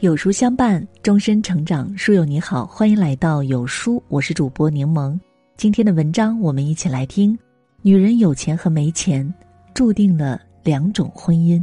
[0.00, 1.94] 有书相伴，终身成长。
[1.94, 5.18] 书友你好，欢迎来到有书，我是主播柠檬。
[5.58, 7.38] 今天的文章，我们一起来听：
[7.82, 9.30] 女人有钱和没钱，
[9.74, 11.62] 注定了两种婚姻。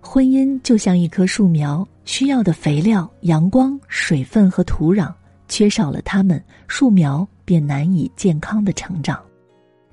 [0.00, 5.14] 婚姻就像一棵树苗，需要的肥料、阳光、水分和土壤，
[5.46, 9.22] 缺少了它们，树苗便难以健康的成长。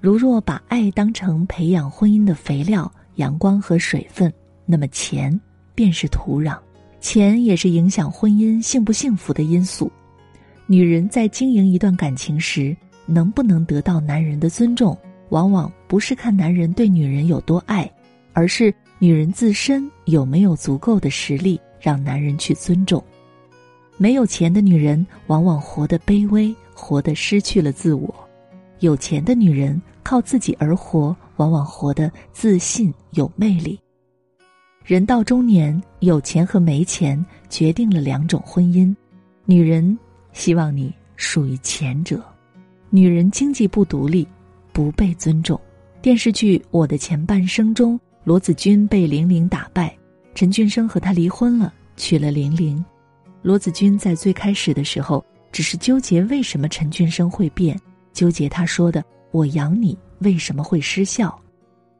[0.02, 4.34] 如若把爱当成培养婚姻的肥料、阳光和水分。
[4.66, 5.40] 那么钱
[5.74, 6.58] 便是土壤，
[7.00, 9.92] 钱也是影响婚姻幸不幸福的因素。
[10.66, 14.98] 女人在经营一段感情时，能不能得到男人的尊重，
[15.30, 17.90] 往往不是看男人对女人有多爱，
[18.34, 23.04] 而是女人自身有没有足够的实力让男人去尊重。
[23.98, 28.12] 没有钱的女人往往活得卑微，活得失去了自我；
[28.80, 33.80] 有钱的女人靠自己而活，往往活得自信有魅力。
[34.86, 38.96] 人到中年，有钱和没钱决定了两种婚姻。
[39.44, 39.98] 女人
[40.32, 42.24] 希望你属于前者。
[42.92, 44.28] 女人经济不独立，
[44.72, 45.60] 不被尊重。
[46.04, 49.92] 电视剧《我的前半生》中，罗子君被玲玲打败，
[50.36, 52.86] 陈俊生和她离婚了，娶了玲玲。
[53.42, 57.76] 罗子君在最开始的时候，只是纠结为什么陈俊生会变，
[58.14, 61.36] 纠结他说的“我养你”为什么会失效。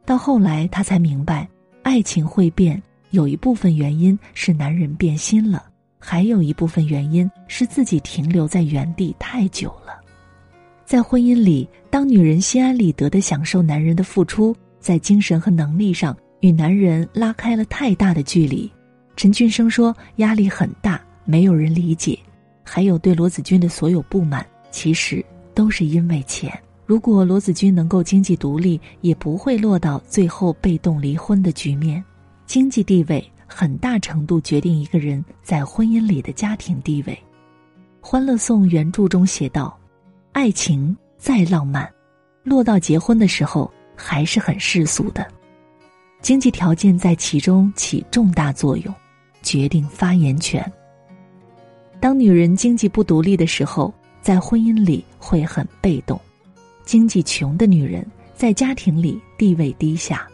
[0.06, 1.50] 到后来，他才明白。
[1.86, 5.68] 爱情会变，有一部分原因是男人变心了，
[6.00, 10.02] 还有一部分原因是自己停留在原地太久了。
[10.84, 18.70] 在婚姻里，当女人心安理得的享受男人的付出，在精神和能力上与男人拉开了太大的距离。
[19.16, 22.18] 陈俊生说压力很大，没有人理解，
[22.64, 26.52] 还有对罗子君的所有不满，其实都是因为钱。
[26.86, 32.04] 如果罗子君能够经济独立，也不会落到最后被动离婚的局面。
[32.46, 37.14] 经济地位很大程度决定一个人在婚姻里的家庭地位。
[38.08, 39.76] 《欢乐颂》原著中写道
[40.32, 41.92] ：“爱情再浪漫，
[42.44, 45.26] 落到结婚的时候还是很世俗的。
[46.22, 48.94] 经济条件在其中起重大作用，
[49.42, 50.64] 决定发言权。
[52.00, 56.20] 当女人经济不独立的时候，在婚姻里会很被动。”
[56.86, 60.28] 经济穷的女人在家庭里地位低下，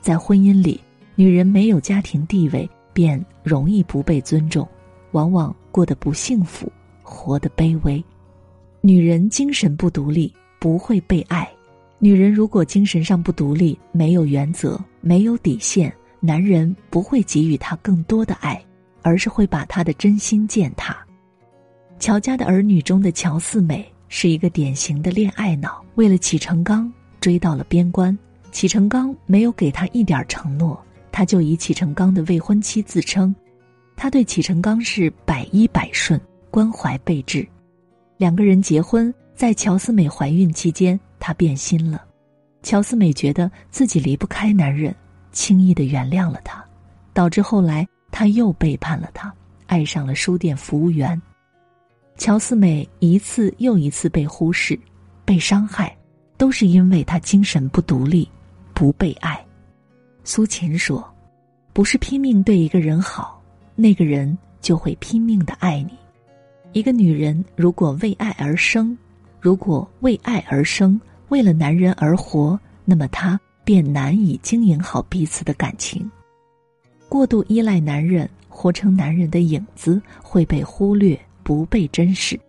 [0.00, 0.80] 在婚姻里，
[1.14, 4.68] 女人没有家庭地位便容易不被尊重，
[5.12, 6.70] 往往过得不幸福，
[7.02, 8.04] 活得卑微。
[8.80, 11.48] 女人精神不独立，不会被爱。
[12.00, 18.62] 女人如果精神上不独立，没有原则，没有底线，男人不会给予她更多的爱，
[19.02, 20.96] 而是会把她的真心践踏。
[22.00, 23.93] 乔家的儿女中的乔四美。
[24.08, 28.16] 是一个典型的恋爱脑，为了启成刚追到了边关，
[28.52, 33.34] 启成刚没有给他一点承诺，他就以启成刚的未婚妻自称，
[33.96, 36.20] 他对启成刚是百依百顺，
[36.50, 37.46] 关怀备至。
[38.16, 42.04] 两个人结婚，在乔思美怀孕期间，他变心了，
[42.62, 44.94] 乔思美觉得自己离不开男人，
[45.32, 46.64] 轻易的原谅了他，
[47.12, 49.34] 导致后来他又背叛了他，
[49.66, 51.20] 爱上了书店服务员。
[52.16, 54.78] 乔四美一次又一次被忽视、
[55.24, 55.94] 被伤害，
[56.36, 58.28] 都是因为她精神不独立、
[58.72, 59.44] 不被爱。
[60.22, 61.04] 苏秦说
[61.74, 63.42] ：“不是拼命对一个人好，
[63.74, 65.90] 那个人就会拼命的爱你。
[66.72, 68.96] 一个女人如果为爱而生，
[69.40, 70.98] 如果为爱而生，
[71.28, 76.08] 为了男人而活，那么她便难以经营好彼此的感情。
[77.08, 82.40] 过度依赖男人，活成男人的影子，会被忽略。”不被珍视，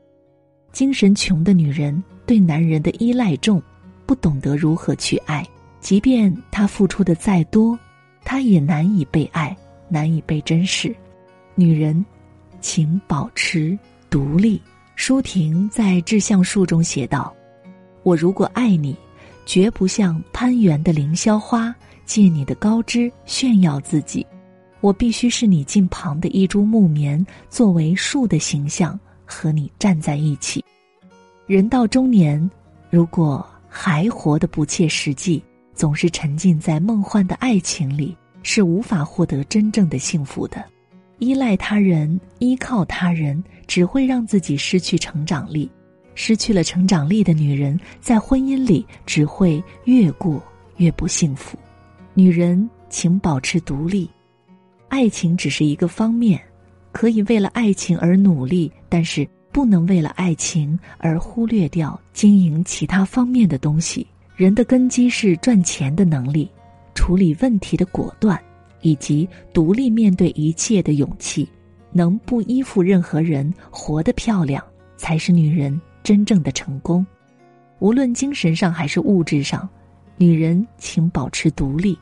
[0.71, 3.61] 精神穷的女人对男人的依赖重，
[4.05, 5.45] 不懂得如何去爱。
[5.79, 7.77] 即便她付出的再多，
[8.23, 9.55] 她也难以被爱，
[9.89, 10.95] 难以被珍视。
[11.53, 12.03] 女人，
[12.59, 13.77] 请保持
[14.09, 14.59] 独立。
[14.95, 17.35] 舒婷在《致橡树》中写道
[18.01, 18.95] ：“我如果爱你，
[19.45, 21.75] 绝不像攀援的凌霄花，
[22.05, 24.25] 借你的高枝炫耀自己。”
[24.85, 30.63] 我必须是你近旁的一株木棉，作为树的形象和你站在一起。
[31.47, 32.47] 人到中年，
[32.91, 35.41] 如果还活得不切实际，
[35.73, 40.63] 总是沉浸在梦幻的爱情里，是无法获得真正的幸福的。
[41.17, 45.67] 依赖他人、依靠他人，只会让自己失去成长力。
[46.13, 50.39] 失去了成长力的女人，在婚姻里只会越过
[50.77, 51.57] 越不幸福。
[52.13, 54.07] 女人，请保持独立。
[54.95, 56.41] 爱情只是一个方面，
[56.93, 64.07] 可以为了爱情而努力，但是不能为了爱情而忽略掉经营其他方面的东西。
[64.37, 66.49] 人的根基是赚钱的能力，
[66.93, 68.41] 处理问题的果断，
[68.79, 71.45] 以及独立面对一切的勇气，
[71.91, 74.63] 能不依附任何人，活得漂亮，
[74.95, 77.05] 才是女人真正的成功。
[77.79, 79.67] 无论精神上还是物质上，
[80.15, 81.99] 女人请保持独立。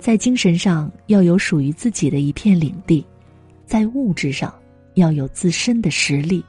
[0.00, 3.04] 在精神上要有属于自己的一片领地，
[3.66, 4.52] 在物质上
[4.94, 6.42] 要有自身的实力。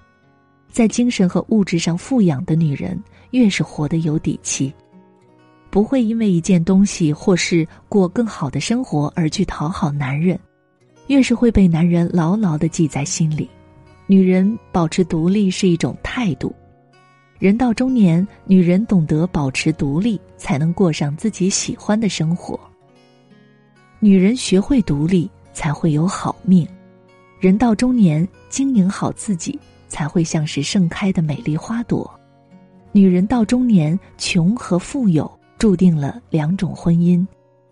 [0.71, 2.97] 在精神和物质上富养的女人，
[3.31, 4.73] 越是活得有底气，
[5.69, 10.39] 不会因为一件东西或是过更好的生活而去讨好男人，
[11.07, 13.49] 越是会被男人牢牢的记在心里。
[14.07, 16.55] 女人保持独立是一种态度。
[17.37, 22.57] 人到中年，女人懂得保持独立，才能过上自己喜欢的生活。
[24.03, 26.67] 女人学会独立，才会有好命。
[27.39, 32.11] 人到中年，经营好自己，才会像是盛开的美丽花朵。
[32.91, 37.23] 女人到中年，穷和富有注定了两种婚姻，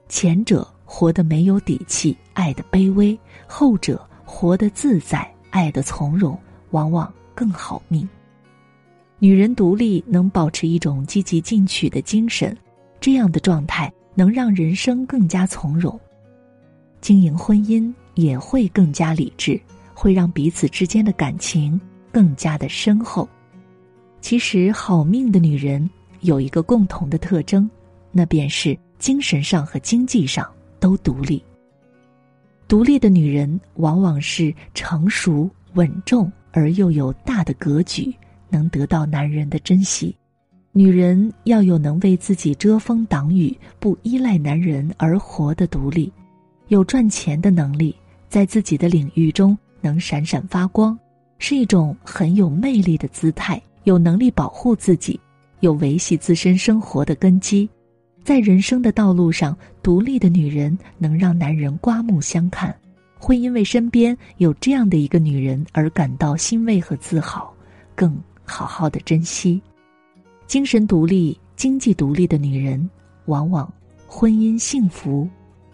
[0.08, 3.18] 前者活得没有底气，爱的卑微；
[3.48, 6.38] 后者活得自在，爱的从容，
[6.70, 8.08] 往往更好命。
[9.18, 12.56] 女人独立，能保持一种积极进取的精神，
[13.02, 16.00] 这样的状态能让人生更加从容。
[17.02, 19.60] 经营婚姻也会更加理智，
[19.94, 21.80] 会让彼此之间的感情
[22.12, 23.28] 更加的深厚。
[24.22, 25.90] 其实，好命的女人
[26.22, 27.70] 有一个共同的特征，
[28.12, 30.46] 那便是精神上和经济上
[30.80, 31.42] 都独立。
[32.68, 38.14] 独立的女人往往是成熟稳重而又有大的格局，
[38.50, 40.16] 能得到男人的珍惜。
[40.72, 46.12] 女人要有能为自己遮风挡雨、不依赖男人而活的独立。
[46.70, 47.96] 有赚钱的能力，
[48.30, 50.98] 在自己的领域中能闪闪发光，
[51.40, 53.62] 是一种很有魅力的姿态。
[53.86, 55.20] 有能力保护自己，
[55.62, 57.68] 有维系自身生活的根基，
[58.24, 62.76] 在人生的道路上，独立的女人能让男人刮目相看，
[63.18, 67.52] 会因为身边有这样的一个女人而感到欣慰和自豪，
[67.96, 69.60] 更好好的珍惜。
[70.46, 72.88] 精神独立、经济独立的女人，
[73.26, 73.74] 往往
[74.06, 75.28] 婚姻幸福。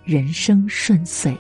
[0.06, 1.36] 人生顺遂。